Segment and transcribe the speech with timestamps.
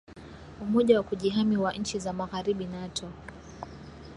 [0.61, 3.09] umoja wa kujihami wa nchi za magharibi nato